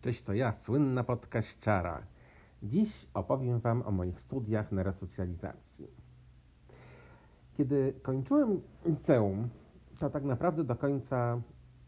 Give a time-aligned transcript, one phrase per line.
[0.00, 2.02] Cześć, to ja, słynna podkaściara.
[2.62, 5.86] Dziś opowiem Wam o moich studiach na resocjalizacji.
[7.56, 9.48] Kiedy kończyłem liceum,
[9.98, 11.40] to tak naprawdę do końca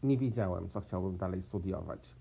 [0.03, 2.15] nie wiedziałem, co chciałbym dalej studiować.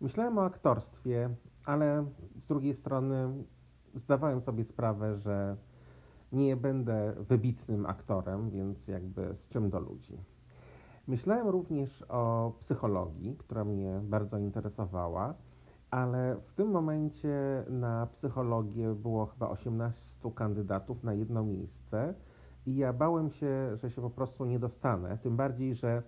[0.00, 1.30] Myślałem o aktorstwie,
[1.64, 3.44] ale z drugiej strony
[3.94, 5.56] zdawałem sobie sprawę, że
[6.32, 10.18] nie będę wybitnym aktorem, więc jakby z czym do ludzi.
[11.06, 15.34] Myślałem również o psychologii, która mnie bardzo interesowała,
[15.90, 22.14] ale w tym momencie na psychologię było chyba 18 kandydatów na jedno miejsce
[22.66, 25.18] i ja bałem się, że się po prostu nie dostanę.
[25.22, 26.02] Tym bardziej, że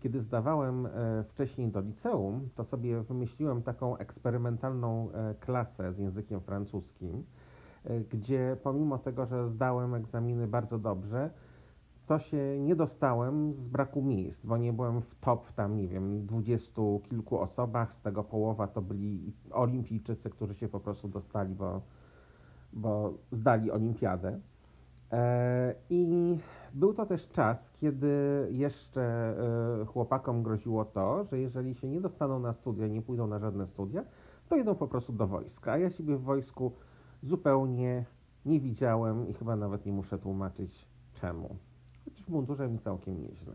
[0.00, 0.90] kiedy zdawałem e,
[1.28, 7.24] wcześniej do liceum, to sobie wymyśliłem taką eksperymentalną e, klasę z językiem francuskim,
[7.84, 11.30] e, gdzie pomimo tego, że zdałem egzaminy bardzo dobrze,
[12.08, 16.26] to się nie dostałem z braku miejsc, bo nie byłem w top tam, nie wiem,
[16.26, 21.80] dwudziestu kilku osobach, z tego połowa to byli olimpijczycy, którzy się po prostu dostali, bo,
[22.72, 24.40] bo zdali olimpiadę.
[25.12, 26.06] E, I
[26.74, 28.08] był to też czas, kiedy
[28.50, 29.02] jeszcze
[29.82, 33.66] e, chłopakom groziło to, że jeżeli się nie dostaną na studia, nie pójdą na żadne
[33.66, 34.04] studia,
[34.48, 35.72] to idą po prostu do wojska.
[35.72, 36.72] A ja siebie w wojsku
[37.22, 38.04] zupełnie
[38.46, 40.88] nie widziałem i chyba nawet nie muszę tłumaczyć
[41.20, 41.56] czemu
[42.28, 43.54] w mundurze mi całkiem nieźle.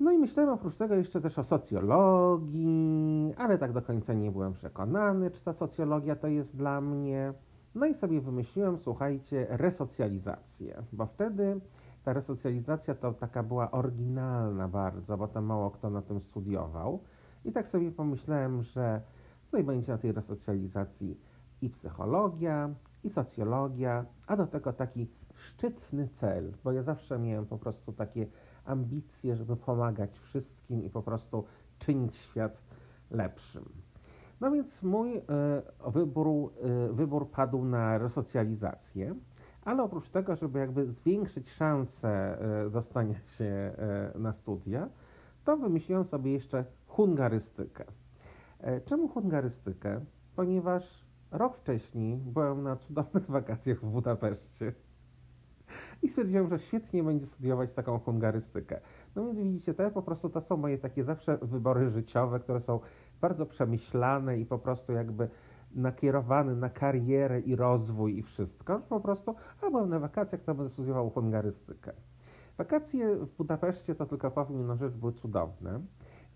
[0.00, 4.52] No i myślałem oprócz tego jeszcze też o socjologii, ale tak do końca nie byłem
[4.52, 7.32] przekonany, czy ta socjologia to jest dla mnie.
[7.74, 11.60] No i sobie wymyśliłem, słuchajcie, resocjalizację, bo wtedy
[12.04, 17.00] ta resocjalizacja to taka była oryginalna bardzo, bo tam mało kto na tym studiował.
[17.44, 19.00] I tak sobie pomyślałem, że
[19.44, 21.20] tutaj będzie na tej resocjalizacji
[21.62, 22.70] i psychologia,
[23.04, 25.06] i socjologia, a do tego taki
[25.40, 28.26] szczytny cel, bo ja zawsze miałem po prostu takie
[28.64, 31.44] ambicje, żeby pomagać wszystkim i po prostu
[31.78, 32.62] czynić świat
[33.10, 33.64] lepszym.
[34.40, 35.22] No więc mój y,
[35.86, 36.52] wybór,
[36.90, 39.14] y, wybór padł na resocjalizację,
[39.64, 43.72] ale oprócz tego, żeby jakby zwiększyć szanse y, dostania się
[44.14, 44.88] na studia,
[45.44, 47.84] to wymyśliłem sobie jeszcze hungarystykę.
[48.84, 50.00] Czemu hungarystykę?
[50.36, 54.72] Ponieważ rok wcześniej byłem na cudownych wakacjach w Budapeszcie
[56.02, 58.80] i stwierdziłem, że świetnie będzie studiować taką hungarystykę.
[59.16, 62.80] No więc widzicie, to po prostu to są moje takie zawsze wybory życiowe, które są
[63.20, 65.28] bardzo przemyślane i po prostu jakby
[65.74, 68.80] nakierowane na karierę i rozwój i wszystko.
[68.88, 71.92] Po prostu, a byłem na wakacjach, to będę studiował hungarystykę.
[72.58, 75.80] Wakacje w Budapeszcie, to tylko powiem jedną rzecz, były cudowne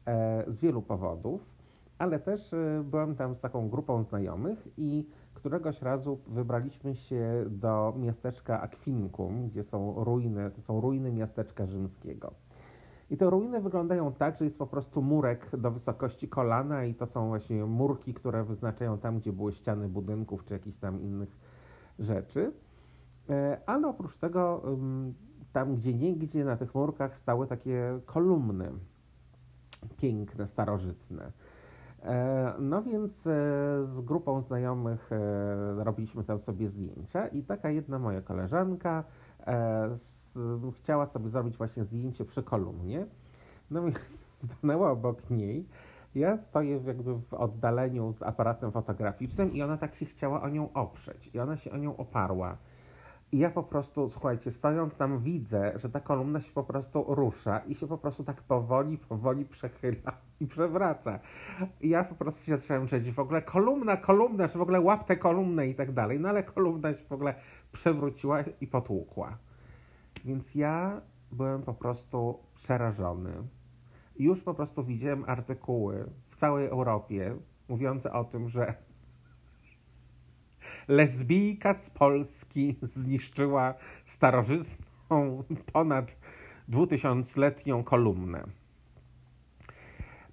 [0.07, 1.55] e, z wielu powodów,
[1.99, 7.95] ale też e, byłem tam z taką grupą znajomych i któregoś razu wybraliśmy się do
[7.97, 12.34] miasteczka Aquincum, gdzie są ruiny, to są ruiny miasteczka rzymskiego.
[13.11, 17.06] I te ruiny wyglądają tak, że jest po prostu murek do wysokości kolana i to
[17.06, 21.37] są właśnie murki, które wyznaczają tam, gdzie były ściany budynków czy jakichś tam innych
[21.99, 22.53] rzeczy.
[23.31, 24.62] E, ale oprócz tego
[25.53, 28.71] tam gdzie niegdzie na tych murkach stały takie kolumny
[29.97, 31.33] piękne, starożytne.
[32.05, 33.31] E, no więc e,
[33.87, 39.05] z grupą znajomych e, robiliśmy tam sobie zdjęcia i taka jedna moja koleżanka
[40.79, 43.07] chciała sobie zrobić właśnie zdjęcie przy kolumnie.
[43.71, 43.97] No więc
[44.59, 45.67] stanęła obok niej.
[46.15, 50.73] Ja stoję jakby w oddaleniu z aparatem fotograficznym i ona tak się chciała o nią
[50.73, 51.31] oprzeć.
[51.35, 52.57] I ona się o nią oparła.
[53.34, 57.59] I ja po prostu, słuchajcie, stojąc tam widzę, że ta kolumna się po prostu rusza
[57.59, 61.19] i się po prostu tak powoli, powoli przechyla i przewraca.
[61.81, 65.06] I ja po prostu się zacząłem rzeć, w ogóle kolumna, kolumna, że w ogóle łap
[65.06, 66.21] tę kolumnę i tak dalej.
[66.21, 67.34] No ale kolumna się w ogóle
[67.73, 69.39] przewróciła i potłukła.
[70.25, 71.00] Więc ja
[71.33, 73.33] byłem po prostu przerażony.
[74.19, 77.37] Już po prostu widziałem artykuły w całej Europie
[77.69, 78.75] mówiące o tym, że
[80.89, 83.75] lesbijka z Polski zniszczyła
[84.06, 86.06] starożytną, ponad
[86.69, 88.45] dwutysiącletnią kolumnę.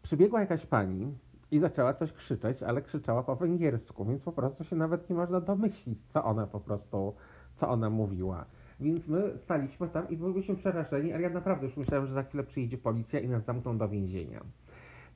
[0.02, 1.14] Przybiegła jakaś pani
[1.52, 5.42] i zaczęła coś krzyczeć, ale krzyczała po węgiersku, więc po prostu się nawet nie można
[5.42, 7.16] domyślić, co ona po prostu,
[7.56, 8.46] co ona mówiła.
[8.80, 12.44] Więc my staliśmy tam i byliśmy przerażeni, ale ja naprawdę już myślałem, że za chwilę
[12.44, 14.42] przyjedzie policja i nas zamkną do więzienia.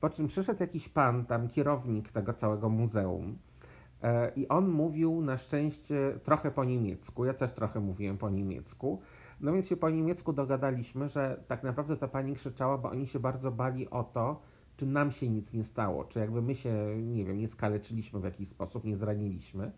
[0.00, 3.38] Po czym przyszedł jakiś pan, tam kierownik tego całego muzeum,
[4.36, 7.24] I on mówił na szczęście trochę po niemiecku.
[7.24, 9.00] Ja też trochę mówiłem po niemiecku.
[9.40, 13.20] No więc się po niemiecku dogadaliśmy, że tak naprawdę ta pani krzyczała, bo oni się
[13.20, 14.40] bardzo bali o to,
[14.76, 18.24] czy nam się nic nie stało, czy jakby my się, nie wiem, nie skaleczyliśmy w
[18.24, 19.70] jakiś sposób, nie zraniliśmy.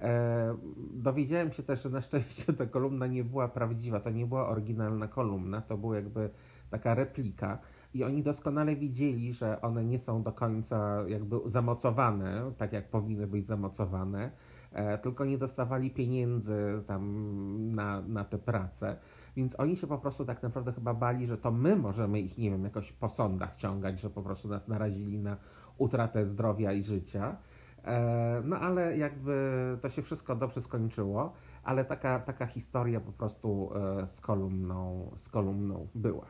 [0.00, 0.56] E,
[0.94, 5.08] dowiedziałem się też, że na szczęście ta kolumna nie była prawdziwa, to nie była oryginalna
[5.08, 6.30] kolumna, to była jakby
[6.70, 7.58] taka replika.
[7.96, 13.26] I oni doskonale wiedzieli, że one nie są do końca jakby zamocowane, tak jak powinny
[13.26, 14.30] być zamocowane,
[14.72, 18.96] e, tylko nie dostawali pieniędzy tam na, na tę pracę.
[19.36, 22.50] Więc oni się po prostu tak naprawdę chyba bali, że to my możemy ich, nie
[22.50, 25.36] wiem, jakoś po sądach ciągać, że po prostu nas narazili na
[25.78, 27.36] utratę zdrowia i życia.
[27.84, 31.32] E, no ale jakby to się wszystko dobrze skończyło,
[31.64, 36.26] ale taka, taka historia po prostu e, z kolumną, z kolumną była.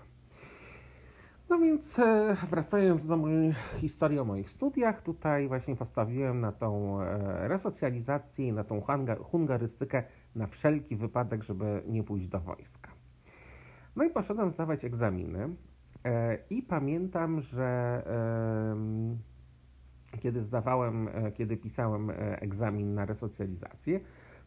[1.50, 6.98] No więc e, wracając do mojej historii o moich studiach, tutaj właśnie postawiłem na tą
[7.48, 8.82] resocjalizację, na tą
[9.22, 10.02] hungarystykę
[10.34, 12.90] na wszelki wypadek, żeby nie pójść do wojska.
[13.96, 15.48] No i poszedłem zdawać egzaminy
[16.50, 18.02] i pamiętam, że
[20.20, 24.00] kiedy zdawałem, e, kiedy pisałem e, egzamin na resocjalizację,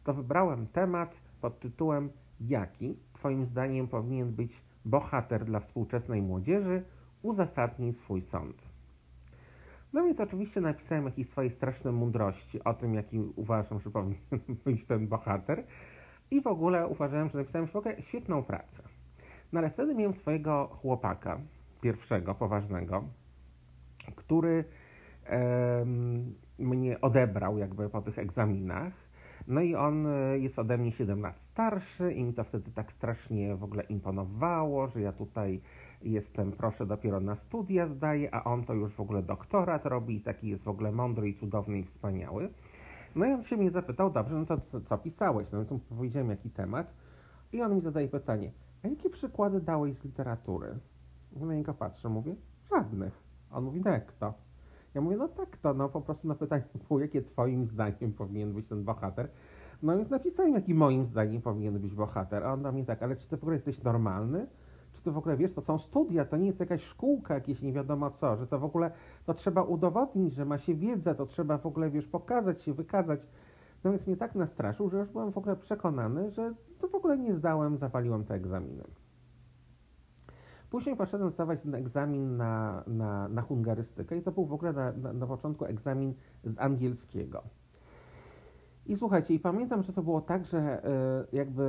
[0.04, 2.10] to wybrałem temat pod tytułem
[2.40, 6.84] Jaki, Twoim zdaniem, powinien być bohater dla współczesnej młodzieży?
[7.22, 8.68] Uzasadnij swój sąd.
[9.92, 14.20] No więc oczywiście napisałem jakieś swoje straszne mądrości o tym, jaki uważam, że powinien
[14.64, 15.64] być ten bohater.
[16.30, 18.82] I w ogóle uważałem, że napisałem w ogóle świetną pracę.
[19.52, 21.40] No ale wtedy miałem swojego chłopaka,
[21.80, 23.04] pierwszego, poważnego,
[24.16, 24.64] który
[26.58, 28.92] mnie odebrał jakby po tych egzaminach.
[29.50, 32.92] No i on e, jest ode mnie 7 lat starszy i mi to wtedy tak
[32.92, 35.60] strasznie w ogóle imponowało, że ja tutaj
[36.02, 40.20] jestem, proszę, dopiero na studia zdaję, a on to już w ogóle doktorat robi i
[40.20, 42.48] taki jest w ogóle mądry i cudowny i wspaniały.
[43.14, 45.46] No i on się mnie zapytał, dobrze, no to co, co pisałeś?
[45.52, 46.94] No więc mu powiedziałem, jaki temat.
[47.52, 48.52] I on mi zadaje pytanie,
[48.84, 50.78] a jakie przykłady dałeś z literatury?
[51.36, 52.34] Na niego patrzę, mówię,
[52.70, 53.22] żadnych.
[53.50, 54.34] On mówi, no jak to?
[54.94, 56.62] Ja mówię, no tak to, no po prostu na pytanie
[57.00, 59.28] jakie twoim zdaniem powinien być ten bohater.
[59.82, 62.44] No więc napisałem, jaki moim zdaniem powinien być bohater.
[62.44, 64.46] A on do mnie tak, ale czy ty w ogóle jesteś normalny?
[64.92, 67.72] Czy ty w ogóle wiesz, to są studia, to nie jest jakaś szkółka, jakieś nie
[67.72, 68.90] wiadomo co, że to w ogóle,
[69.26, 73.20] to trzeba udowodnić, że ma się wiedzę, to trzeba w ogóle, wiesz, pokazać się, wykazać.
[73.84, 77.18] No więc mnie tak nastraszył, że już byłem w ogóle przekonany, że to w ogóle
[77.18, 78.84] nie zdałem, zawaliłem te egzaminy.
[80.70, 84.92] Później poszedłem zdawać ten egzamin na, na, na hungarystykę i to był w ogóle na,
[84.92, 86.14] na, na początku egzamin
[86.44, 87.42] z angielskiego.
[88.86, 90.82] I słuchajcie, i pamiętam, że to było tak, że
[91.32, 91.62] y, jakby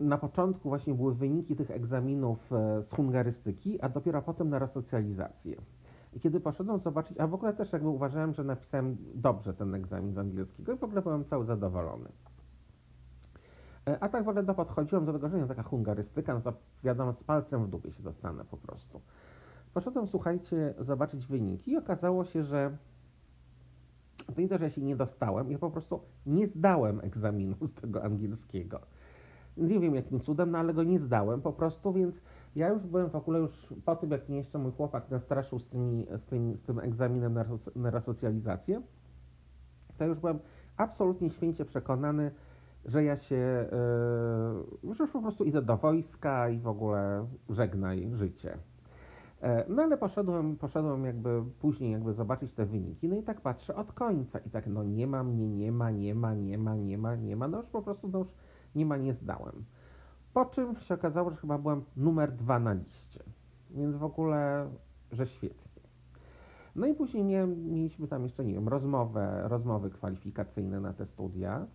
[0.00, 4.58] y, na początku właśnie były wyniki tych egzaminów y, z hungarystyki, a dopiero potem na
[4.58, 5.56] resocjalizację.
[6.12, 10.12] I kiedy poszedłem zobaczyć, a w ogóle też jakby uważałem, że napisałem dobrze ten egzamin
[10.12, 12.08] z angielskiego i w ogóle byłem cały zadowolony.
[13.88, 16.52] E, a tak w do podchodziłem do tego, że nie taka hungarystyka, no to
[16.84, 19.00] wiadomo, z palcem w dupie się dostanę po prostu.
[19.74, 22.76] Poszedłem, słuchajcie, zobaczyć wyniki i okazało się, że
[24.34, 27.74] to nie to, że ja się nie dostałem, ja po prostu nie zdałem egzaminu z
[27.74, 28.80] tego angielskiego.
[29.56, 32.14] Nie wiem jakim cudem, no ale go nie zdałem po prostu, więc
[32.56, 35.66] ja już byłem w ogóle już po tym, jak mnie jeszcze mój chłopak nastraszył z,
[35.66, 37.44] tymi, z, tym, z tym egzaminem na,
[37.76, 38.82] na resocjalizację,
[39.98, 40.38] to już byłem
[40.76, 42.30] absolutnie święcie przekonany,
[42.88, 43.68] że ja się,
[44.82, 48.58] yy, że już po prostu idę do wojska i w ogóle żegnaj życie.
[49.42, 53.74] E, no ale poszedłem, poszedłem jakby później jakby zobaczyć te wyniki, no i tak patrzę
[53.74, 56.98] od końca i tak no nie ma mnie, nie ma, nie ma, nie ma, nie
[56.98, 58.28] ma, nie ma, no już po prostu no już
[58.74, 59.64] nie ma, nie zdałem.
[60.34, 63.22] Po czym się okazało, że chyba byłem numer dwa na liście,
[63.70, 64.70] więc w ogóle,
[65.12, 65.82] że świetnie.
[66.76, 71.66] No i później miałem, mieliśmy tam jeszcze, nie wiem, rozmowę, rozmowy kwalifikacyjne na te studia.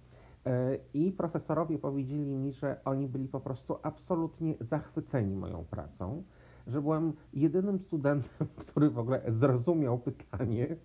[0.45, 6.23] E, I profesorowie powiedzieli mi, że oni byli po prostu absolutnie zachwyceni moją pracą,
[6.67, 10.75] że byłem jedynym studentem, który w ogóle zrozumiał pytanie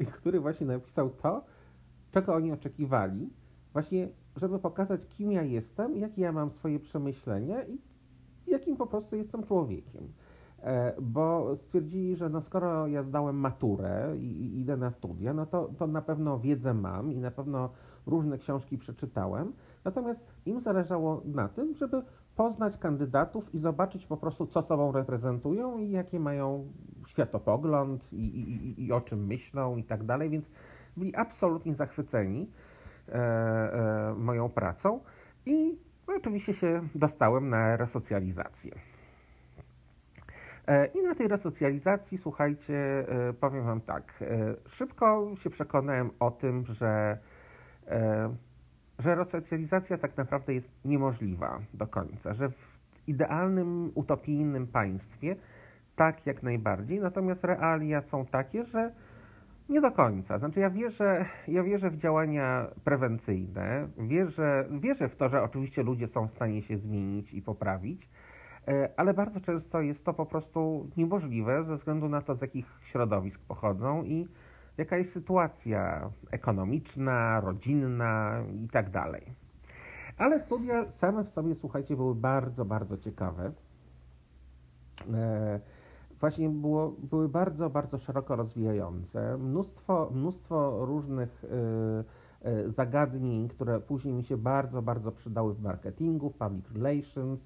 [0.00, 1.44] i który właśnie napisał to,
[2.10, 3.30] czego oni oczekiwali,
[3.72, 7.78] właśnie, żeby pokazać, kim ja jestem, jakie ja mam swoje przemyślenia i
[8.46, 10.12] jakim po prostu jestem człowiekiem.
[10.62, 15.70] E, bo stwierdzili, że no skoro ja zdałem maturę i, idę na studia, no to,
[15.78, 17.70] to na pewno wiedzę mam i na pewno
[18.06, 19.52] różne książki przeczytałem,
[19.84, 22.02] natomiast im zależało na tym, żeby
[22.36, 26.72] poznać kandydatów i zobaczyć po prostu, co sobą reprezentują i jakie mają
[27.06, 30.44] światopogląd i, i, i o czym myślą i tak dalej, więc
[30.96, 32.50] byli absolutnie zachwyceni
[33.08, 35.00] e, e, moją pracą.
[35.46, 35.78] I
[36.16, 38.72] oczywiście się dostałem na resocjalizację.
[40.66, 42.74] E, I na tej resocjalizacji, słuchajcie,
[43.08, 47.18] e, powiem Wam tak, e, szybko się przekonałem o tym, że
[48.98, 55.36] że resocjalizacja tak naprawdę jest niemożliwa do końca, że w idealnym, utopijnym państwie
[55.96, 58.92] tak jak najbardziej, natomiast realia są takie, że
[59.68, 60.38] nie do końca.
[60.38, 66.08] Znaczy ja wierzę, ja wierzę w działania prewencyjne, wierzę, wierzę w to, że oczywiście ludzie
[66.08, 68.08] są w stanie się zmienić i poprawić,
[68.68, 72.66] E, ale bardzo często jest to po prostu niemożliwe ze względu na to, z jakich
[72.90, 74.26] środowisk pochodzą i
[74.78, 79.22] jaka jest sytuacja ekonomiczna, rodzinna i tak dalej.
[80.18, 83.52] Ale studia same w sobie, słuchajcie, były bardzo, bardzo ciekawe.
[85.14, 85.60] E,
[86.20, 89.38] właśnie było, były bardzo, bardzo szeroko rozwijające.
[89.38, 91.44] Mnóstwo, mnóstwo różnych
[92.66, 97.40] zagadnień, które później mi się bardzo, bardzo przydały w marketingu, w public relations,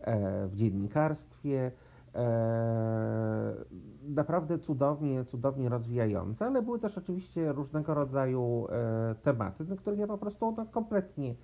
[0.00, 1.72] E, w dziennikarstwie.
[2.16, 3.54] E,
[4.02, 10.06] naprawdę cudownie, cudownie rozwijające, ale były też oczywiście różnego rodzaju e, tematy, na których ja
[10.06, 11.34] po prostu no, kompletnie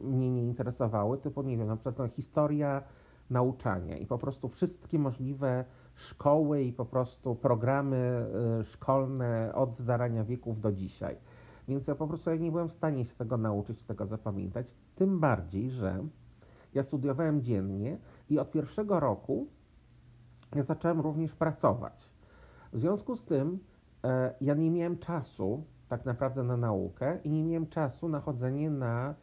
[0.00, 2.82] mnie nie interesowały, typu, nie wiem, na przykład no, historia
[3.30, 8.26] nauczania i po prostu wszystkie możliwe szkoły i po prostu programy
[8.64, 11.16] szkolne od zarania wieków do dzisiaj.
[11.68, 15.20] Więc ja po prostu ja nie byłem w stanie się tego nauczyć, tego zapamiętać, tym
[15.20, 16.04] bardziej, że
[16.74, 17.98] ja studiowałem dziennie
[18.32, 19.46] i od pierwszego roku
[20.54, 22.10] ja zacząłem również pracować.
[22.72, 23.58] W związku z tym
[24.04, 28.70] e, ja nie miałem czasu tak naprawdę na naukę i nie miałem czasu na chodzenie
[28.70, 29.14] na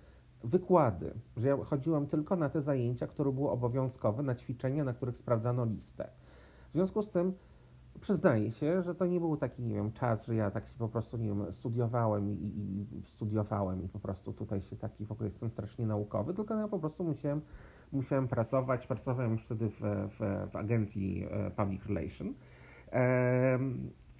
[0.44, 5.18] wykłady, że ja chodziłem tylko na te zajęcia, które były obowiązkowe, na ćwiczenia, na których
[5.18, 6.10] sprawdzano listę.
[6.70, 7.34] W związku z tym
[8.02, 10.90] przyznaję się, że to nie był taki, nie wiem, czas, że ja tak się po
[10.90, 15.30] prostu, nie wiem, studiowałem i, i studiowałem i po prostu tutaj się taki w ogóle
[15.30, 17.42] jestem strasznie naukowy, tylko ja po prostu musiałem,
[17.92, 19.80] musiałem pracować, pracowałem już wtedy w,
[20.20, 22.34] w, w agencji e, Public Relation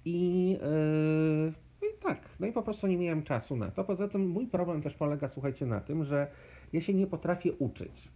[0.04, 3.84] i, e, i tak, no i po prostu nie miałem czasu na to.
[3.84, 6.26] Poza tym mój problem też polega, słuchajcie, na tym, że
[6.72, 8.08] ja się nie potrafię uczyć.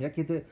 [0.00, 0.44] Ja kiedy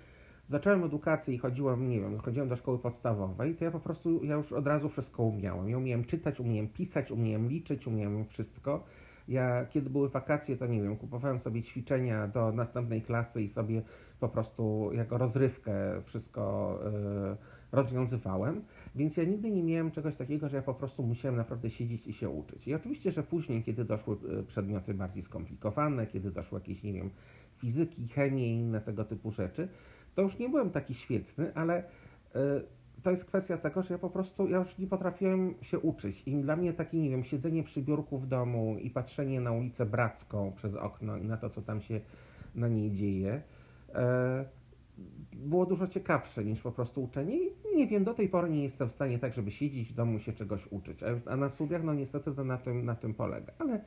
[0.49, 4.35] zacząłem edukację i chodziłem, nie wiem, chodziłem do szkoły podstawowej, to ja po prostu, ja
[4.35, 5.69] już od razu wszystko umiałem.
[5.69, 8.85] Ja umiałem czytać, umiałem pisać, umiałem liczyć, umiałem wszystko.
[9.29, 13.83] Ja, kiedy były wakacje, to nie wiem, kupowałem sobie ćwiczenia do następnej klasy i sobie
[14.21, 15.73] po prostu jako rozrywkę
[16.07, 17.37] wszystko yy,
[17.73, 18.63] rozwiązywałem.
[18.95, 22.13] Więc ja nigdy nie miałem czegoś takiego, że ja po prostu musiałem naprawdę siedzieć i
[22.13, 22.69] się uczyć.
[22.69, 27.11] I oczywiście, że później, kiedy doszły e, przedmioty bardziej skomplikowane, kiedy doszły jakieś, nie wiem,
[27.59, 29.69] fizyki, chemii i inne tego typu rzeczy,
[30.15, 31.85] to już nie byłem taki świetny, ale y,
[33.03, 36.23] to jest kwestia tego, że ja po prostu, ja już nie potrafiłem się uczyć.
[36.27, 39.87] I dla mnie takie, nie wiem, siedzenie przy biurku w domu i patrzenie na ulicę
[39.87, 42.01] Bracką przez okno i na to, co tam się
[42.55, 43.43] na niej dzieje,
[43.89, 43.93] y,
[45.33, 47.37] było dużo ciekawsze niż po prostu uczenie.
[47.37, 50.19] I nie wiem, do tej pory nie jestem w stanie tak, żeby siedzieć w domu
[50.19, 53.53] i się czegoś uczyć, a, na studiach, no niestety to na tym, na tym polega,
[53.59, 53.81] ale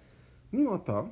[0.53, 1.09] mimo to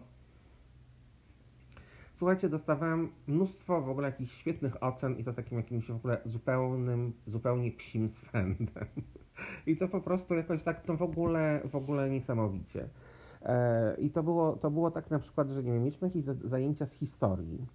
[2.20, 7.14] Słuchajcie, dostawałem mnóstwo w ogóle jakichś świetnych ocen i to takim jakimś w ogóle zupełnym,
[7.28, 8.88] zupełnie psim swędem.
[9.68, 12.90] I to po prostu jakoś tak, to w ogóle, w ogóle niesamowicie.
[13.42, 16.86] E, I to było, to było tak na przykład, że nie wiem, mieliśmy jakieś zajęcia
[16.86, 17.66] z historii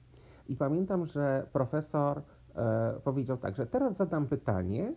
[0.49, 2.23] i pamiętam, że profesor
[2.55, 4.93] e, powiedział tak, że teraz zadam pytanie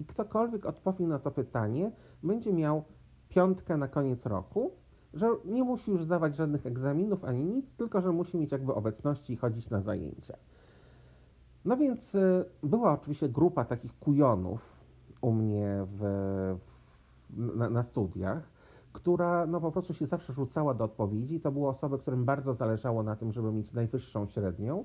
[0.00, 1.90] i ktokolwiek odpowie na to pytanie,
[2.22, 2.84] będzie miał
[3.28, 4.70] piątkę na koniec roku,
[5.14, 9.32] że nie musi już zdawać żadnych egzaminów ani nic, tylko że musi mieć jakby obecności
[9.32, 10.36] i chodzić na zajęcia.
[11.64, 14.60] No więc y, była oczywiście grupa takich kujonów
[15.20, 15.98] u mnie w,
[17.30, 18.42] w, na, na, studiach,
[18.92, 21.40] która no po prostu się zawsze rzucała do odpowiedzi.
[21.40, 24.84] To były osoby, którym bardzo zależało na tym, żeby mieć najwyższą średnią.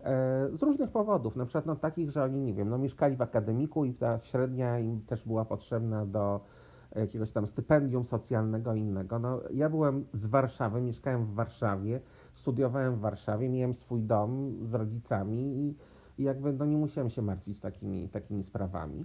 [0.00, 3.22] E, z różnych powodów, na przykład no, takich, że oni, nie wiem, no, mieszkali w
[3.22, 6.40] akademiku i ta średnia im też była potrzebna do,
[7.00, 9.18] jakiegoś tam stypendium socjalnego innego.
[9.18, 12.00] No, ja byłem z Warszawy, mieszkałem w Warszawie,
[12.34, 15.74] studiowałem w Warszawie, miałem swój dom z rodzicami i,
[16.18, 19.04] i jakby no, nie musiałem się martwić takimi, takimi sprawami.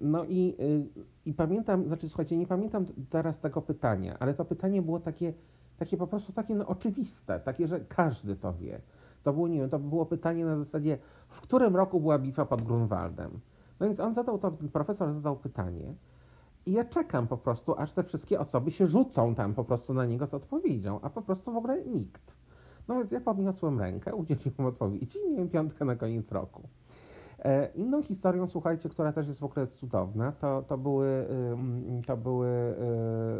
[0.00, 0.86] No i, y,
[1.26, 5.32] i pamiętam, znaczy słuchajcie, nie pamiętam teraz tego pytania, ale to pytanie było takie,
[5.78, 8.80] takie po prostu takie no, oczywiste, takie, że każdy to wie.
[9.22, 12.62] To było, nie wiem, to było pytanie na zasadzie, w którym roku była bitwa pod
[12.62, 13.40] Grunwaldem?
[13.80, 15.94] No więc on zadał to, profesor zadał pytanie,
[16.66, 20.06] i ja czekam po prostu, aż te wszystkie osoby się rzucą tam po prostu na
[20.06, 22.36] niego z odpowiedzią, a po prostu w ogóle nikt.
[22.88, 26.62] No więc ja podniosłem rękę, udzieliłem odpowiedzi i miałem piątkę na koniec roku.
[27.38, 31.26] E, inną historią, słuchajcie, która też jest w ogóle cudowna, to, to były,
[32.06, 32.74] to były e,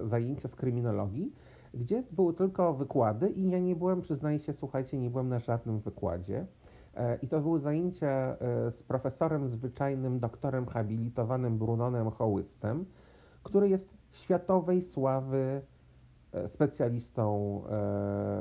[0.08, 1.32] zajęcia z kryminologii,
[1.74, 5.80] gdzie były tylko wykłady i ja nie byłem, przyznaję się, słuchajcie, nie byłem na żadnym
[5.80, 6.46] wykładzie.
[6.94, 8.36] E, I to były zajęcia
[8.70, 12.84] z profesorem zwyczajnym, doktorem habilitowanym Brunonem Hołystem,
[13.42, 15.62] który jest światowej sławy
[16.32, 17.70] e, specjalistą e,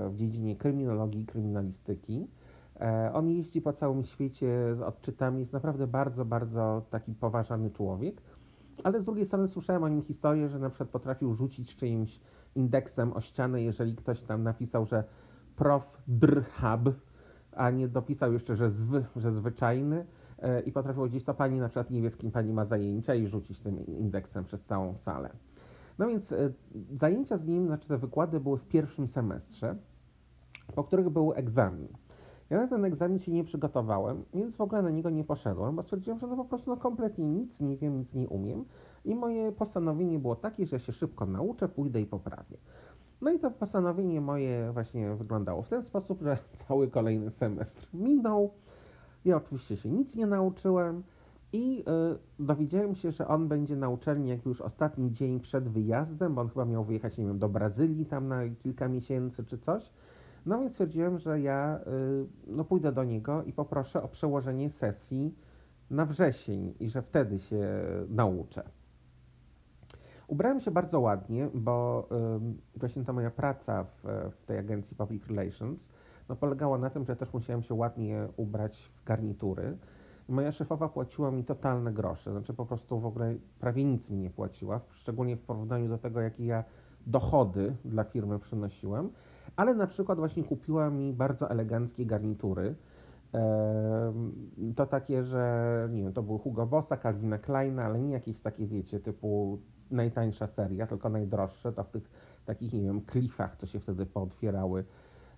[0.09, 2.27] w dziedzinie kryminologii i kryminalistyki.
[2.79, 8.21] E, on jeździ po całym świecie z odczytami, jest naprawdę bardzo, bardzo taki poważany człowiek.
[8.83, 12.19] Ale z drugiej strony słyszałem o nim historię, że na przykład potrafił rzucić czyimś
[12.55, 15.03] indeksem o ścianę, jeżeli ktoś tam napisał, że
[15.55, 16.89] prof drhab,
[17.55, 20.05] a nie dopisał jeszcze, że, zwy, że zwyczajny
[20.65, 23.85] i potrafił powiedzieć, to pani na przykład nie kim pani ma zajęcia i rzucić tym
[23.85, 25.29] indeksem przez całą salę.
[25.99, 26.51] No więc e,
[26.91, 29.75] zajęcia z nim, znaczy te wykłady były w pierwszym semestrze,
[30.75, 31.87] po których był egzamin.
[32.49, 35.83] Ja na ten egzamin się nie przygotowałem, więc w ogóle na niego nie poszedłem, bo
[35.83, 38.65] stwierdziłem, że no po prostu no kompletnie nic nie wiem, nic nie umiem
[39.05, 42.57] i moje postanowienie było takie, że się szybko nauczę, pójdę i poprawię.
[43.21, 48.51] No i to postanowienie moje właśnie wyglądało w ten sposób, że cały kolejny semestr minął.
[49.25, 51.03] Ja oczywiście się nic nie nauczyłem
[51.53, 51.83] i
[52.39, 56.49] y, dowiedziałem się, że on będzie na uczelni już ostatni dzień przed wyjazdem, bo on
[56.49, 59.91] chyba miał wyjechać, nie wiem, do Brazylii tam na kilka miesięcy czy coś.
[60.45, 65.35] No więc stwierdziłem, że ja y, no, pójdę do niego i poproszę o przełożenie sesji
[65.89, 67.67] na wrzesień i że wtedy się
[68.09, 68.63] nauczę.
[70.27, 72.09] Ubrałem się bardzo ładnie, bo
[72.75, 75.87] właśnie ta moja praca w, w, tej agencji Public Relations
[76.31, 79.77] no, polegała na tym, że też musiałem się ładnie ubrać w garnitury.
[80.29, 84.29] Moja szefowa płaciła mi totalne grosze, znaczy po prostu w ogóle prawie nic mi nie
[84.29, 86.63] płaciła, szczególnie w porównaniu do tego, jakie ja
[87.07, 89.09] dochody dla firmy przynosiłem,
[89.55, 92.75] ale na przykład właśnie kupiła mi bardzo eleganckie garnitury.
[94.75, 98.67] To takie, że nie wiem, to były Hugo Bossa, Calvina Kleina, ale nie jakieś takie,
[98.67, 99.59] wiecie, typu
[99.91, 102.11] najtańsza seria, tylko najdroższe, to w tych
[102.45, 104.83] takich, nie wiem, klifach, co się wtedy pootwierały,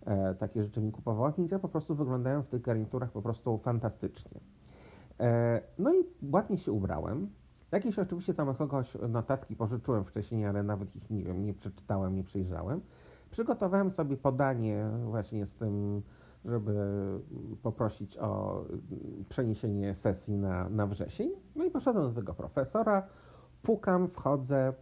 [0.06, 3.58] e, takie rzeczy mi kupowała, więc ja po prostu wyglądają w tych garniturach po prostu
[3.58, 4.40] fantastycznie.
[5.20, 7.30] E, no i ładnie się ubrałem.
[7.72, 12.24] Jakieś oczywiście tam kogoś notatki pożyczyłem wcześniej, ale nawet ich nie wiem, nie przeczytałem, nie
[12.24, 12.82] przejrzałem.
[13.32, 16.02] Przygotowałem sobie podanie właśnie z tym,
[16.46, 16.74] żeby
[17.64, 18.64] poprosić o
[19.30, 21.32] przeniesienie sesji na, na wrzesień.
[21.56, 23.08] No i poszedłem do tego profesora,
[23.62, 24.74] pukam, wchodzę.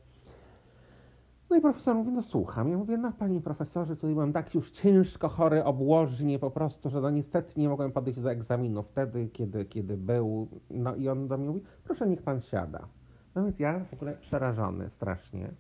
[1.52, 2.70] No i profesor mówi, no słucham.
[2.70, 7.02] Ja mówię, no panie profesorze, tutaj mam tak już ciężko chory obłożnie po prostu, że
[7.02, 10.48] no niestety nie mogłem podejść do egzaminu wtedy, kiedy, kiedy był.
[10.70, 12.88] No i on do mnie mówi, proszę niech pan siada.
[13.36, 15.52] No więc ja w ogóle przerażony strasznie.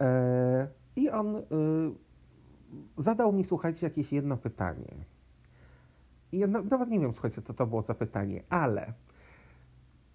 [0.00, 1.42] E, I on y,
[2.98, 4.94] zadał mi, słuchajcie, jakieś jedno pytanie.
[6.32, 8.92] I ja nawet nie wiem, słuchajcie, co to było za pytanie, ale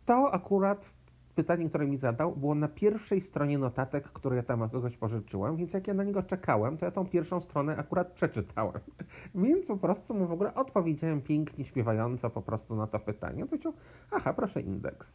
[0.06, 0.94] to akurat
[1.36, 5.56] pytanie, które mi zadał, było na pierwszej stronie notatek, które ja tam od kogoś pożyczyłem,
[5.56, 8.82] więc jak ja na niego czekałem, to ja tą pierwszą stronę akurat przeczytałem.
[9.36, 13.44] Więc po prostu mu w ogóle odpowiedziałem pięknie, śpiewająco po prostu na to pytanie.
[13.44, 13.74] On powiedział,
[14.12, 15.08] aha, proszę indeks.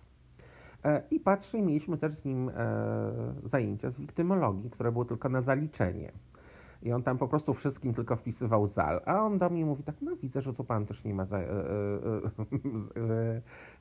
[0.84, 2.52] E, I patrzę, mieliśmy też z nim e,
[3.44, 6.12] zajęcia z wiktymologii, które były tylko na zaliczenie.
[6.82, 9.00] I on tam po prostu wszystkim tylko wpisywał zal.
[9.06, 11.38] A on do mnie mówi tak, no widzę, że tu pan też nie ma za,
[11.38, 11.46] e, e,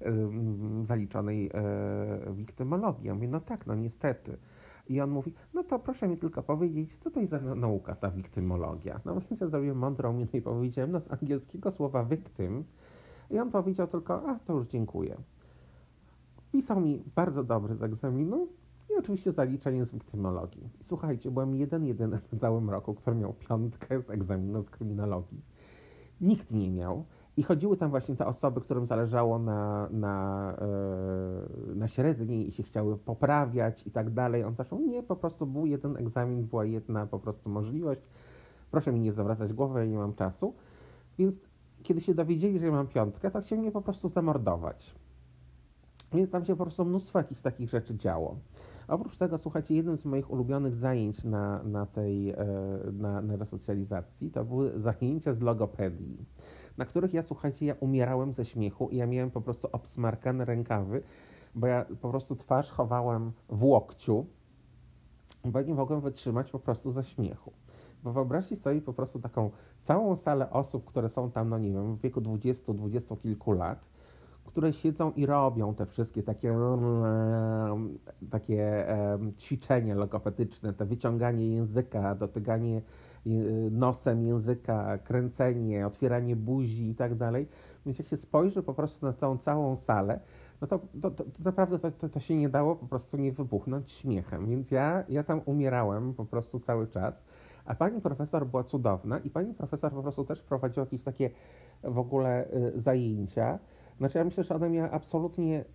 [0.01, 0.29] e,
[0.83, 1.51] zaliczonej
[2.31, 3.07] wiktymologii.
[3.07, 4.37] Ja mówię, no tak, no niestety.
[4.89, 8.11] I on mówi, no to proszę mi tylko powiedzieć, co to jest za nauka ta
[8.11, 8.99] wiktymologia.
[9.05, 12.63] No więc ja zrobiłem mądrą minę i powiedziałem, no z angielskiego słowa victim.
[13.31, 15.17] I on powiedział tylko, a to już dziękuję.
[16.51, 18.47] Pisał mi bardzo dobry z egzaminu,
[18.89, 20.69] i oczywiście zaliczenie z wiktymologii.
[20.83, 25.41] Słuchajcie, byłem jeden, jeden w całym roku, który miał piątkę z egzaminu z kryminologii.
[26.21, 27.05] Nikt nie miał.
[27.37, 30.55] I chodziły tam właśnie te osoby, którym zależało na, na,
[31.67, 34.43] yy, na średniej i się chciały poprawiać i tak dalej.
[34.43, 38.01] On zaczął, nie, po prostu był jeden egzamin, była jedna po prostu możliwość.
[38.71, 40.53] Proszę mi nie zawracać głowy, ja nie mam czasu.
[41.17, 41.35] Więc
[41.83, 44.95] kiedy się dowiedzieli, że ja mam piątkę, to chcieli mnie po prostu zamordować.
[46.13, 48.35] Więc tam się po prostu mnóstwo jakichś takich rzeczy działo.
[48.89, 52.35] Oprócz tego, słuchajcie, jednym z moich ulubionych zajęć na, na tej e,
[52.93, 56.25] na, na resocjalizacji to były zajęcia z logopedii,
[56.77, 61.03] na których ja, słuchajcie, ja umierałem ze śmiechu i ja miałem po prostu obsmarkane rękawy,
[61.55, 64.25] bo ja po prostu twarz chowałem w łokciu,
[65.45, 67.51] bo nie mogłem wytrzymać po prostu ze śmiechu.
[68.03, 71.95] Bo wyobraźcie sobie po prostu taką całą salę osób, które są tam, no nie wiem,
[71.95, 73.85] w wieku 20, 20 kilku lat,
[74.49, 76.55] które siedzą i robią te wszystkie takie,
[78.31, 78.85] takie
[79.37, 82.81] ćwiczenia logopedyczne, to wyciąganie języka, dotykanie
[83.27, 87.47] y, nosem języka, kręcenie, otwieranie buzi i tak dalej.
[87.85, 90.19] Więc jak się spojrzy po prostu na całą, całą salę,
[90.61, 93.31] no to, to, to, to naprawdę to, to, to, się nie dało po prostu nie
[93.31, 94.47] wybuchnąć śmiechem.
[94.47, 97.23] Więc ja, ja tam umierałem po prostu cały czas.
[97.65, 101.29] A pani profesor była cudowna i pani profesor po prostu też prowadziła jakieś takie
[101.83, 103.59] w ogóle y, zajęcia,
[103.99, 105.65] znaczy ja myślę, że ona miała absolutnie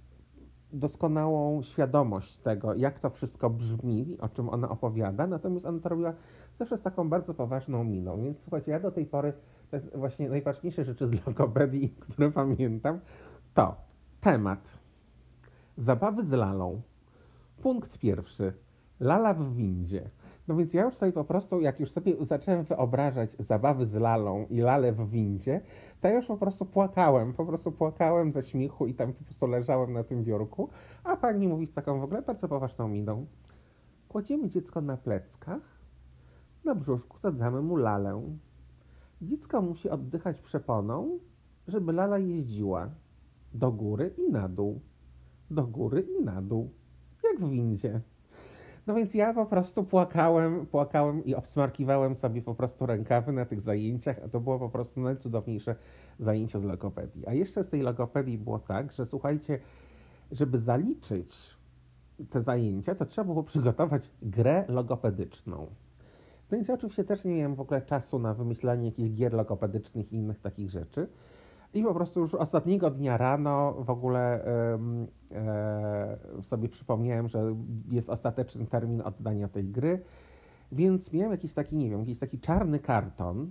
[0.72, 6.12] doskonałą świadomość tego, jak to wszystko brzmi, o czym ona opowiada, natomiast ona to robiła
[6.58, 8.22] zawsze z taką bardzo poważną miną.
[8.22, 9.32] Więc słuchajcie, ja do tej pory,
[9.70, 13.00] to jest właśnie najważniejsze rzeczy z logopedii, które pamiętam,
[13.54, 13.76] to
[14.20, 14.78] temat
[15.78, 16.80] zabawy z lalą.
[17.62, 18.52] Punkt pierwszy.
[19.00, 20.10] Lala w windzie.
[20.48, 24.46] No więc ja już sobie po prostu, jak już sobie zacząłem wyobrażać zabawy z lalą
[24.50, 25.60] i lalę w windzie,
[26.00, 29.46] to ja już po prostu płakałem, po prostu płakałem ze śmiechu i tam po prostu
[29.46, 30.68] leżałem na tym biurku,
[31.04, 33.26] a pani mówi z taką w ogóle bardzo poważną miną.
[34.08, 35.62] Kładziemy dziecko na pleckach,
[36.64, 38.22] na brzuszku sadzamy mu lalę.
[39.22, 41.18] Dziecko musi oddychać przeponą,
[41.68, 42.88] żeby lala jeździła
[43.54, 44.80] do góry i na dół,
[45.50, 46.70] do góry i na dół,
[47.24, 48.00] jak w windzie.
[48.86, 53.60] No więc ja po prostu płakałem, płakałem i obsmarkiwałem sobie po prostu rękawy na tych
[53.60, 55.76] zajęciach, a to było po prostu najcudowniejsze
[56.20, 57.26] zajęcie z logopedii.
[57.26, 59.58] A jeszcze z tej logopedii było tak, że słuchajcie,
[60.32, 61.36] żeby zaliczyć
[62.30, 65.66] te zajęcia, to trzeba było przygotować grę logopedyczną.
[66.50, 70.12] No więc ja oczywiście też nie miałem w ogóle czasu na wymyślanie jakichś gier logopedycznych
[70.12, 71.08] i innych takich rzeczy.
[71.74, 77.54] I po prostu już ostatniego dnia rano w ogóle e, sobie przypomniałem, że
[77.90, 80.02] jest ostateczny termin oddania tej gry,
[80.72, 83.50] więc miałem jakiś taki, nie wiem, jakiś taki czarny karton,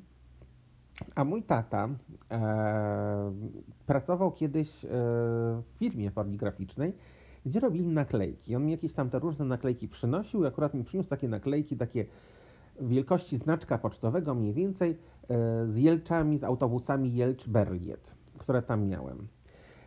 [1.16, 1.90] a mój tata
[2.32, 3.34] e,
[3.86, 6.94] pracował kiedyś e, w firmie poligraficznej,
[7.46, 8.56] gdzie robili naklejki.
[8.56, 12.06] On mi jakieś tam te różne naklejki przynosił i akurat mi przyniósł takie naklejki, takie
[12.82, 14.96] wielkości znaczka pocztowego mniej więcej e,
[15.68, 19.28] z Jelczami, z autobusami Jelcz-Berliet, które tam miałem.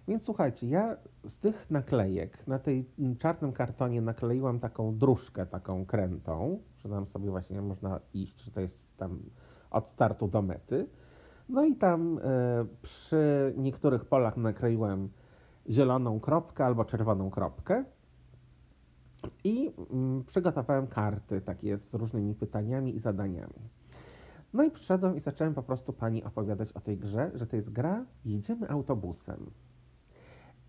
[0.09, 2.85] Więc słuchajcie, ja z tych naklejek na tej
[3.19, 8.61] czarnym kartonie nakleiłam taką dróżkę, taką krętą, że tam sobie właśnie można iść, że to
[8.61, 9.19] jest tam
[9.71, 10.87] od startu do mety.
[11.49, 15.09] No i tam e, przy niektórych polach nakleiłem
[15.71, 17.85] zieloną kropkę albo czerwoną kropkę.
[19.45, 23.69] I mm, przygotowałem karty takie z różnymi pytaniami i zadaniami.
[24.53, 27.71] No i przyszedłem i zacząłem po prostu pani opowiadać o tej grze, że to jest
[27.71, 29.51] gra Jedziemy autobusem.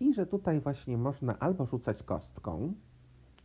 [0.00, 2.72] I że tutaj właśnie można albo rzucać kostką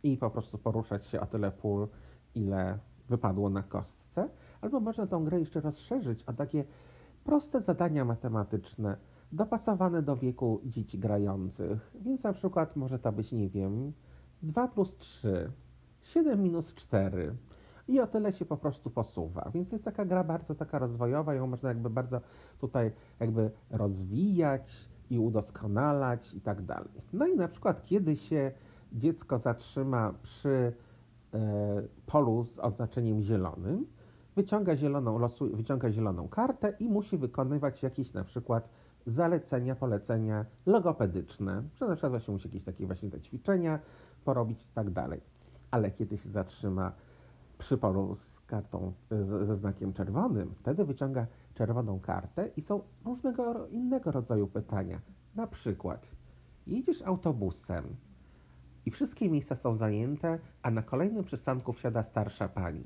[0.02, 1.88] i po prostu poruszać się o tyle pól,
[2.34, 4.28] ile wypadło na kostce,
[4.60, 6.64] albo można tą grę jeszcze rozszerzyć o takie
[7.24, 8.96] proste zadania matematyczne,
[9.32, 11.94] dopasowane do wieku dzieci grających.
[12.00, 13.92] Więc na przykład może to być, nie wiem,
[14.44, 15.50] 2 plus 3,
[16.02, 17.34] 7 minus 4
[17.88, 19.50] i o tyle się po prostu posuwa.
[19.54, 22.20] Więc jest taka gra bardzo taka rozwojowa, ją można jakby bardzo
[22.60, 27.02] tutaj jakby rozwijać i udoskonalać i tak dalej.
[27.12, 28.52] No i na przykład kiedy się
[28.92, 30.72] dziecko zatrzyma przy
[31.34, 33.86] e, polu z oznaczeniem zielonym,
[34.36, 38.68] wyciąga zieloną, wyciąga zieloną kartę i musi wykonywać jakieś na przykład
[39.06, 43.78] zalecenia, polecenia logopedyczne, że na przykład właśnie musi jakieś takie właśnie te ćwiczenia
[44.24, 45.20] porobić i tak dalej.
[45.70, 46.92] Ale kiedy się zatrzyma
[47.58, 48.92] przy polu z kartą,
[49.42, 55.00] ze znakiem czerwonym, wtedy wyciąga czerwoną kartę i są różnego innego rodzaju pytania.
[55.34, 56.06] Na przykład,
[56.66, 57.84] jedziesz autobusem
[58.86, 62.84] i wszystkie miejsca są zajęte, a na kolejnym przystanku wsiada starsza pani.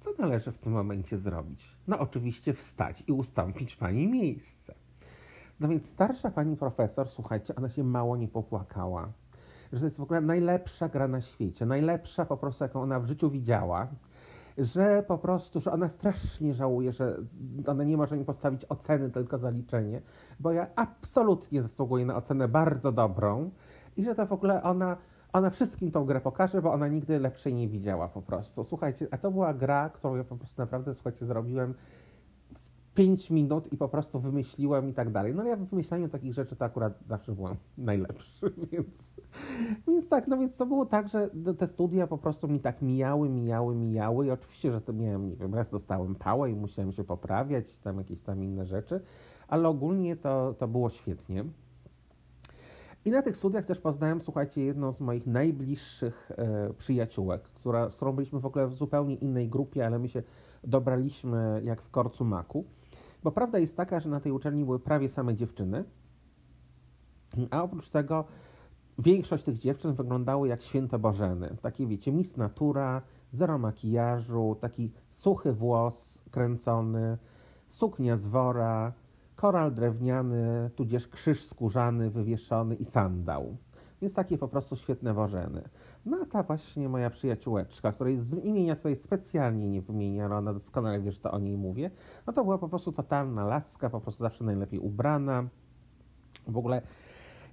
[0.00, 1.76] Co należy w tym momencie zrobić?
[1.88, 4.74] No oczywiście wstać i ustąpić pani miejsce.
[5.60, 9.12] No więc starsza pani profesor, słuchajcie, ona się mało nie popłakała
[9.72, 13.06] że to jest w ogóle najlepsza gra na świecie, najlepsza po prostu, jaką ona w
[13.06, 13.88] życiu widziała,
[14.58, 17.16] że po prostu, że ona strasznie żałuje, że
[17.66, 20.00] ona nie może mi postawić oceny, tylko zaliczenie,
[20.40, 23.50] bo ja absolutnie zasługuję na ocenę bardzo dobrą
[23.96, 24.96] i że to w ogóle ona,
[25.32, 28.64] ona wszystkim tą grę pokaże, bo ona nigdy lepszej nie widziała po prostu.
[28.64, 31.74] Słuchajcie, a to była gra, którą ja po prostu naprawdę, słuchajcie, zrobiłem
[33.00, 35.34] 5 minut i po prostu wymyśliłem i tak dalej.
[35.34, 39.20] No ja w wymyślaniu takich rzeczy to akurat zawsze byłem najlepszy, więc,
[39.88, 43.28] więc tak, no więc to było tak, że te studia po prostu mi tak mijały,
[43.28, 47.04] mijały, mijały i oczywiście, że to miałem, nie wiem, raz dostałem pałę i musiałem się
[47.04, 49.00] poprawiać, tam jakieś tam inne rzeczy,
[49.48, 51.44] ale ogólnie to, to było świetnie.
[53.04, 57.96] I na tych studiach też poznałem, słuchajcie, jedną z moich najbliższych e, przyjaciółek, która, z
[57.96, 60.22] którą byliśmy w ogóle w zupełnie innej grupie, ale my się
[60.64, 62.64] dobraliśmy jak w korcu maku.
[63.22, 65.84] Bo prawda jest taka, że na tej uczelni były prawie same dziewczyny,
[67.50, 68.24] a oprócz tego
[68.98, 71.56] większość tych dziewczyn wyglądały jak święte Bożeny.
[71.62, 73.02] Takie wiecie, mis natura,
[73.32, 77.18] zero makijażu, taki suchy włos kręcony,
[77.68, 78.92] suknia z wora,
[79.36, 83.56] koral drewniany, tudzież krzyż skórzany wywieszony i sandał.
[84.02, 85.62] Więc takie po prostu świetne wożeny.
[86.06, 90.52] No a ta właśnie moja przyjaciółeczka, której z imienia tutaj specjalnie nie wymienię, ale ona
[90.52, 91.90] doskonale wie, że to o niej mówię,
[92.26, 95.48] no to była po prostu totalna laska, po prostu zawsze najlepiej ubrana.
[96.46, 96.82] W ogóle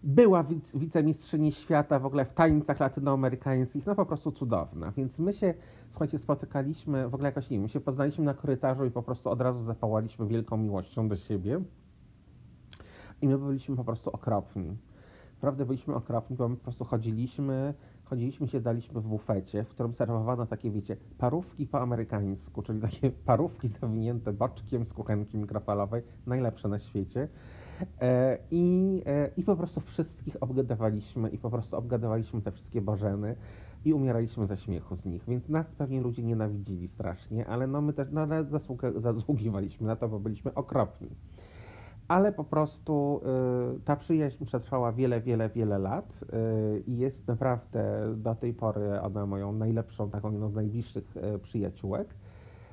[0.03, 4.91] była wicemistrzyni świata w ogóle w tańcach latynoamerykańskich, no po prostu cudowna.
[4.91, 5.53] Więc my się,
[5.89, 9.29] słuchajcie, spotykaliśmy, w ogóle jakoś nie wiem, my się poznaliśmy na korytarzu i po prostu
[9.29, 11.61] od razu zapałaliśmy wielką miłością do siebie.
[13.21, 14.77] I my byliśmy po prostu okropni.
[15.37, 17.73] Naprawdę byliśmy okropni, bo my po prostu chodziliśmy,
[18.03, 23.11] chodziliśmy się daliśmy w bufecie, w którym serwowano takie, wiecie, parówki po amerykańsku, czyli takie
[23.25, 27.27] parówki zawinięte boczkiem z kuchenki mikrofalowej, najlepsze na świecie.
[28.01, 33.35] E, I, e, I po prostu wszystkich obgadywaliśmy i po prostu obgadywaliśmy te wszystkie bożeny
[33.85, 37.93] i umieraliśmy ze śmiechu z nich, więc nas pewnie ludzie nienawidzili strasznie, ale no my
[37.93, 38.27] też no,
[39.13, 41.09] zasługiwaliśmy na to, bo byliśmy okropni.
[42.07, 43.21] Ale po prostu
[43.77, 49.01] y, ta przyjaźń przetrwała wiele, wiele, wiele lat y, i jest naprawdę do tej pory
[49.01, 52.07] ona moją najlepszą, taką jedną z najbliższych y, przyjaciółek.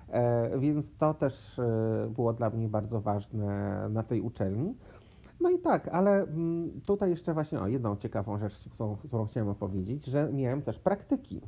[0.09, 1.61] E, więc to też
[2.11, 4.75] było dla mnie bardzo ważne na tej uczelni.
[5.41, 9.49] No i tak, ale mm, tutaj jeszcze właśnie o jedną ciekawą rzecz, którą, którą chciałem
[9.49, 11.41] opowiedzieć, że miałem też praktyki.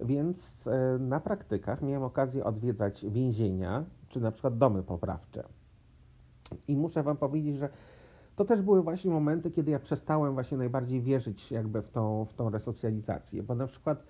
[0.00, 0.68] Więc
[0.98, 5.44] na praktykach miałem okazję odwiedzać więzienia, czy na przykład domy poprawcze.
[6.68, 7.68] I muszę Wam powiedzieć, że
[8.36, 12.34] to też były właśnie momenty, kiedy ja przestałem właśnie najbardziej wierzyć jakby w tą, w
[12.34, 14.04] tą resocjalizację, bo na przykład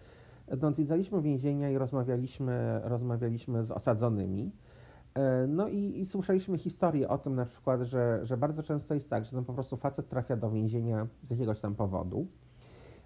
[0.62, 4.52] no, odwiedzaliśmy więzienia i rozmawialiśmy, rozmawialiśmy z osadzonymi,
[5.14, 9.10] E, no i, i, słyszeliśmy historię o tym na przykład, że, że bardzo często jest
[9.10, 12.26] tak, że no po prostu facet trafia do więzienia z jakiegoś tam powodu.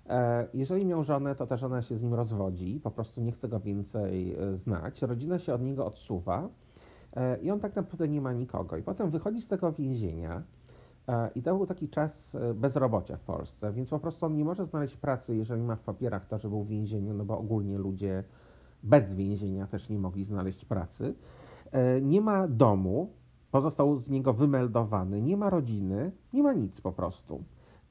[0.07, 3.49] E, jeżeli miał żonę, to ta żona się z nim rozwodzi, po prostu nie chce
[3.49, 5.03] go więcej e, znać.
[5.03, 6.49] Rodzina się od niego odsuwa
[7.42, 8.77] i on tak naprawdę nie ma nikogo.
[8.77, 10.42] I potem wychodzi z tego więzienia
[11.35, 14.96] i to był taki czas bezrobocia w Polsce, więc po prostu on nie może znaleźć
[14.96, 18.24] pracy, jeżeli ma w papierach to, że był w więzieniu, no bo ogólnie ludzie
[18.83, 21.14] bez więzienia też nie mogli znaleźć pracy.
[21.72, 23.11] E, nie ma domu,
[23.50, 27.44] pozostał z niego wymeldowany, nie ma rodziny, nie ma nic po prostu.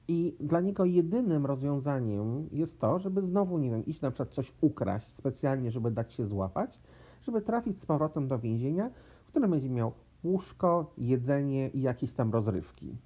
[0.07, 4.53] I dla niego jedynym rozwiązaniem jest to, żeby znowu, nie wiem, iść na przykład coś
[4.61, 6.79] ukraść specjalnie, żeby dać się złapać,
[7.21, 8.89] żeby trafić z powrotem do więzienia,
[9.33, 9.91] w którym będzie miał
[10.23, 12.97] łóżko, jedzenie i jakieś tam rozrywki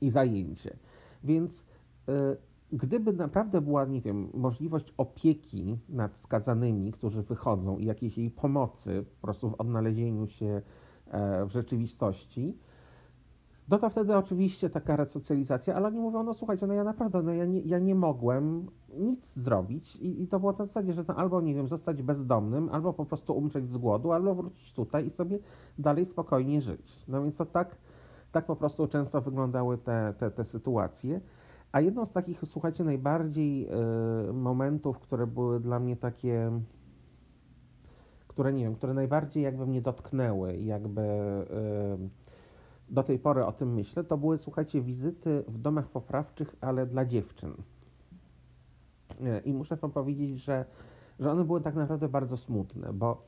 [0.00, 0.76] i zajęcie.
[1.24, 1.60] Więc
[2.08, 2.12] y,
[2.72, 9.04] gdyby naprawdę była, nie wiem, możliwość opieki nad skazanymi, którzy wychodzą i jakiejś jej pomocy
[9.20, 10.62] po prostu w odnalezieniu się
[11.06, 12.58] e, w rzeczywistości,
[13.68, 17.32] no to wtedy oczywiście taka resocjalizacja, ale oni mówią, no słuchajcie, no ja naprawdę, no
[17.32, 18.66] ja nie, ja nie mogłem
[18.98, 22.92] nic zrobić i, i to było na zasadzie, że albo, nie wiem, zostać bezdomnym, albo
[22.92, 25.38] po prostu umrzeć z głodu, albo wrócić tutaj i sobie
[25.78, 27.04] dalej spokojnie żyć.
[27.08, 27.76] No więc to tak,
[28.32, 31.20] tak po prostu często wyglądały te, te, te sytuacje.
[31.72, 33.68] A jedną z takich, słuchajcie, najbardziej
[34.28, 36.60] y, momentów, które były dla mnie takie,
[38.28, 42.26] które nie wiem, które najbardziej jakby mnie dotknęły jakby y,
[42.88, 47.04] do tej pory o tym myślę, to były, słuchajcie, wizyty w domach poprawczych, ale dla
[47.04, 47.52] dziewczyn.
[49.20, 50.64] Y, I muszę wam powiedzieć, że,
[51.20, 53.22] że one były tak naprawdę bardzo smutne, bo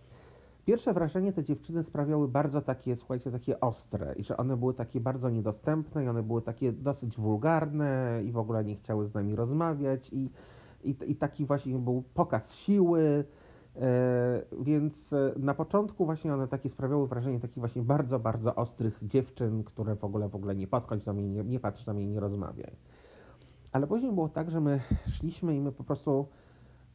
[0.68, 5.00] Pierwsze wrażenie te dziewczyny sprawiały bardzo takie, słuchajcie, takie ostre i że one były takie
[5.00, 9.36] bardzo niedostępne i one były takie dosyć wulgarne i w ogóle nie chciały z nami
[9.36, 10.30] rozmawiać i,
[10.84, 13.24] i, i taki właśnie był pokaz siły,
[13.76, 18.98] e, więc e, na początku właśnie one takie sprawiały wrażenie takich właśnie bardzo, bardzo ostrych
[19.02, 22.06] dziewczyn, które w ogóle w ogóle nie podchodź do mnie, nie, nie patrz na mnie,
[22.06, 22.76] nie rozmawiaj.
[23.78, 26.26] Ale później było tak, że my szliśmy i my po prostu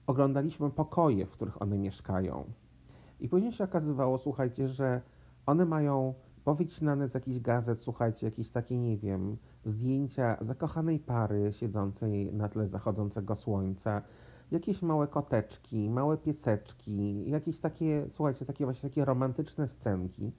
[0.08, 2.44] oglądaliśmy pokoje, w których one mieszkają.
[3.20, 5.02] I później się okazywało, słuchajcie, że
[5.46, 12.34] one mają powycinane z jakichś gazet, słuchajcie, jakieś takie, nie wiem, zdjęcia zakochanej pary siedzącej
[12.34, 14.02] na tle zachodzącego słońca,
[14.52, 20.32] jakieś małe koteczki, małe pieseczki, jakieś takie, słuchajcie, takie właśnie takie romantyczne scenki.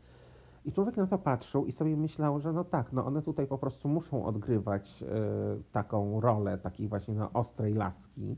[0.64, 3.58] I człowiek na to patrzył i sobie myślał, że no tak, no one tutaj po
[3.58, 8.36] prostu muszą odgrywać y, taką rolę takiej właśnie no, ostrej laski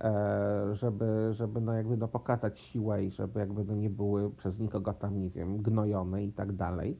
[0.00, 4.58] E, żeby, żeby no jakby no pokazać siłę i żeby jakby no nie były przez
[4.58, 6.96] nikogo tam, nie wiem, gnojone i tak dalej.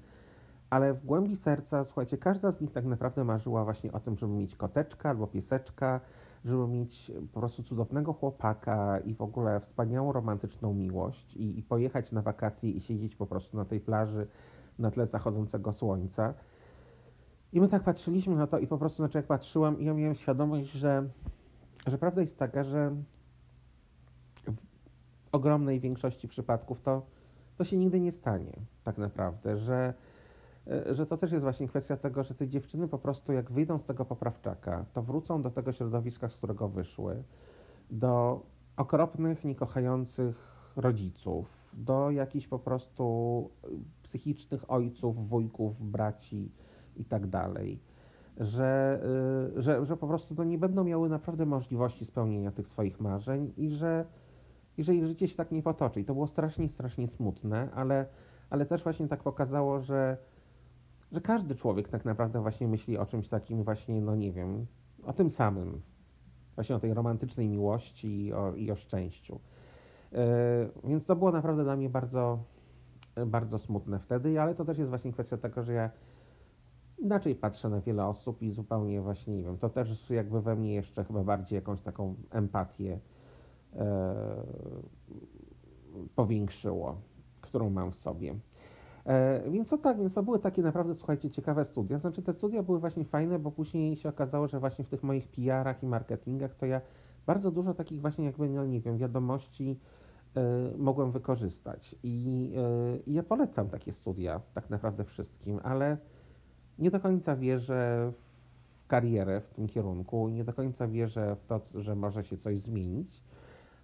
[0.71, 4.33] Ale w głębi serca, słuchajcie, każda z nich tak naprawdę marzyła właśnie o tym, żeby
[4.33, 6.01] mieć koteczka albo pieseczka,
[6.45, 12.13] żeby mieć po prostu cudownego chłopaka i w ogóle wspaniałą romantyczną miłość i, i pojechać
[12.13, 14.27] na wakacje i siedzieć po prostu na tej plaży
[14.81, 16.35] na tle zachodzącego słońca.
[17.53, 20.15] I my tak patrzyliśmy na to i po prostu, znaczy jak patrzyłam i ja miałem
[20.15, 21.09] świadomość, że
[21.87, 22.97] że prawda jest taka, że
[24.47, 24.57] w
[25.33, 27.03] ogromnej większości przypadków to,
[27.57, 28.53] to się nigdy nie stanie,
[28.85, 29.95] tak naprawdę, że,
[30.67, 33.79] e, że to też jest właśnie kwestia tego, że te dziewczyny po prostu jak wyjdą
[33.79, 37.23] z tego poprawczaka, to wrócą do tego środowiska, z którego wyszły,
[37.91, 38.43] do
[38.77, 40.37] okropnych, niekochających
[40.77, 43.51] rodziców, do jakichś po prostu
[44.11, 46.53] psychicznych ojców, wujków, braci
[46.97, 47.27] i tak
[48.41, 49.01] że,
[49.57, 53.53] y, że, że po prostu to nie będą miały naprawdę możliwości spełnienia tych swoich marzeń
[53.57, 54.05] i że,
[54.79, 56.01] i że ich życie się tak nie potoczy.
[56.01, 58.07] I to było strasznie, strasznie smutne, ale,
[58.51, 60.17] ale też właśnie tak pokazało, że,
[61.13, 64.67] że każdy człowiek tak naprawdę właśnie myśli o czymś takim właśnie, no nie wiem,
[65.05, 65.81] o tym samym.
[66.55, 69.41] właśnie o tej romantycznej miłości i o, i o szczęściu.
[70.85, 72.39] Więc to było naprawdę dla mnie bardzo,
[73.27, 75.91] bardzo smutne wtedy, ale to też jest właśnie kwestia tego, że ja
[76.99, 80.75] inaczej patrzę na wiele osób i zupełnie właśnie nie wiem, to też jakby we mnie
[80.75, 82.99] jeszcze chyba bardziej jakąś taką empatię
[83.77, 84.15] e,
[86.15, 87.01] powiększyło,
[87.41, 88.35] którą mam w sobie.
[89.07, 91.99] E, więc to tak, więc to były takie naprawdę, słuchajcie, ciekawe studia.
[91.99, 95.29] Znaczy te studia były właśnie fajne, bo później się okazało, że właśnie w tych moich
[95.29, 96.81] PR-ach i marketingach to ja
[97.27, 99.79] bardzo dużo takich właśnie jakby, no nie wiem, wiadomości
[100.79, 101.97] mogłem wykorzystać.
[102.03, 102.51] I,
[102.97, 105.97] y, I ja polecam takie studia tak naprawdę wszystkim, ale
[106.79, 108.13] nie do końca wierzę
[108.85, 112.61] w karierę w tym kierunku, nie do końca wierzę w to, że może się coś
[112.61, 113.23] zmienić.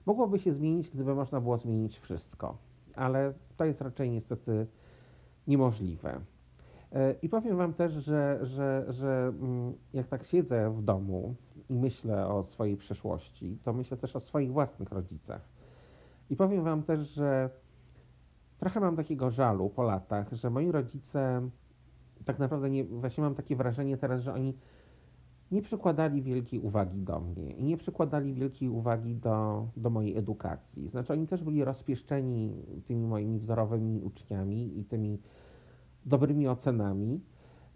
[0.06, 2.56] Mogłoby się zmienić, gdyby można było zmienić wszystko,
[2.94, 4.66] ale to jest raczej niestety
[5.46, 6.20] niemożliwe.
[6.92, 11.34] E, I powiem Wam też, że, że, że mm, jak tak siedzę w domu
[11.68, 15.55] i myślę o swojej przeszłości, to myślę też o swoich własnych rodzicach.
[16.30, 17.50] I powiem Wam też, że
[18.58, 21.48] trochę mam takiego żalu po latach, że moi rodzice
[22.24, 24.54] tak naprawdę nie, właśnie mam takie wrażenie teraz, że oni
[25.50, 30.88] nie przykładali wielkiej uwagi do mnie i nie przykładali wielkiej uwagi do, do mojej edukacji.
[30.88, 35.18] Znaczy, oni też byli rozpieszczeni tymi moimi wzorowymi uczniami i tymi
[36.06, 37.20] dobrymi ocenami.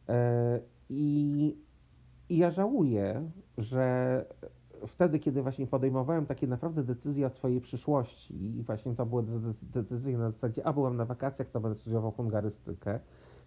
[0.08, 1.56] E, I,
[2.28, 4.24] I ja żałuję, że
[4.86, 9.24] wtedy, kiedy właśnie podejmowałem takie naprawdę decyzje o swojej przyszłości, i właśnie to były
[9.62, 13.00] decyzje na zasadzie, a byłem na wakacjach, to będę studiował hungarystykę,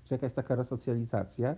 [0.04, 1.56] czy jakaś taka resocjalizacja,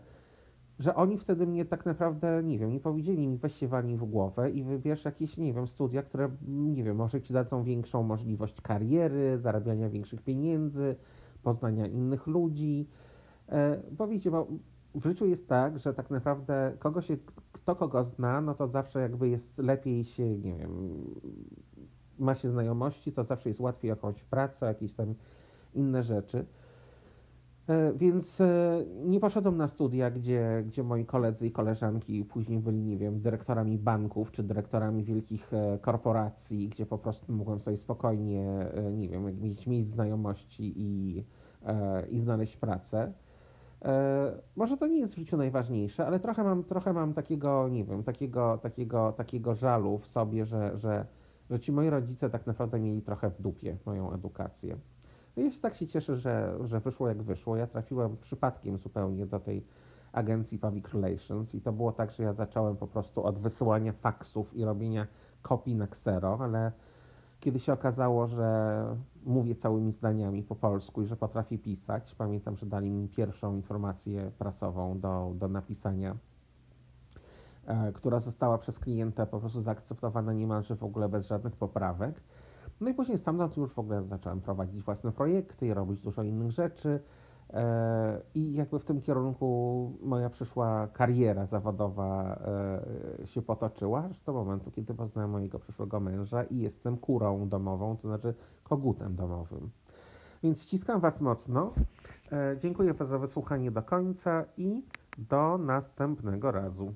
[0.79, 4.05] że oni wtedy mnie tak naprawdę, nie wiem, nie powiedzieli mi weź się walnij w
[4.05, 8.61] głowę i wybierz jakieś, nie wiem, studia, które, nie wiem, może ci dadzą większą możliwość
[8.61, 10.95] kariery, zarabiania większych pieniędzy,
[11.43, 12.88] poznania innych ludzi.
[13.49, 14.47] E, bo wiecie, bo
[14.95, 17.17] w życiu jest tak, że tak naprawdę kogo się,
[17.65, 21.04] kto kogo zna, no to zawsze jakby jest lepiej się, nie wiem,
[22.19, 25.15] ma się znajomości, to zawsze jest łatwiej jakąś pracę, jakieś tam
[25.73, 26.45] inne rzeczy.
[27.67, 32.84] E, więc e, nie poszedłem na studia, gdzie, gdzie moi koledzy i koleżanki później byli,
[32.84, 38.65] nie wiem, dyrektorami banków czy dyrektorami wielkich e, korporacji, gdzie po prostu mogłem sobie spokojnie,
[38.93, 41.23] nie wiem, mieć miejsc znajomości i,
[42.10, 43.13] i znaleźć pracę.
[44.56, 48.04] Może to nie jest w życiu najważniejsze, ale trochę mam, trochę mam takiego, nie wiem,
[48.04, 51.06] takiego, takiego, takiego żalu w sobie, że, że,
[51.50, 54.78] że ci moi rodzice tak naprawdę mieli trochę w dupie moją edukację.
[55.38, 57.56] No ja się tak się cieszę, że, że wyszło jak wyszło.
[57.56, 59.65] Ja trafiłem przypadkiem zupełnie do tej
[60.13, 64.54] agencji Public Relations i to było tak, że ja zacząłem po prostu od wysyłania faksów
[64.54, 65.08] i robienia
[65.41, 66.71] kopii na ksero, ale
[67.39, 68.86] kiedy się okazało, że
[69.25, 74.31] mówię całymi zdaniami po polsku i że potrafię pisać, pamiętam, że dali mi pierwszą informację
[74.39, 76.15] prasową do, do napisania,
[77.65, 82.21] e, która została przez klienta po prostu zaakceptowana niemalże w ogóle bez żadnych poprawek.
[82.81, 86.51] No i później stamtąd już w ogóle zacząłem prowadzić własne projekty i robić dużo innych
[86.51, 86.99] rzeczy.
[87.55, 92.39] E, I jakby w tym kierunku moja przyszła kariera zawodowa
[93.21, 97.97] e, się potoczyła, aż do momentu, kiedy poznałem mojego przyszłego męża i jestem kurą domową,
[97.97, 99.69] to znaczy kogutem domowym.
[100.43, 101.73] Więc ściskam Was mocno.
[102.31, 104.83] E, dziękuję za wysłuchanie do końca i
[105.17, 106.93] do następnego razu.